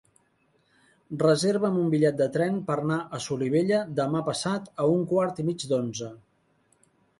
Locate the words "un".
1.81-1.91, 4.97-5.07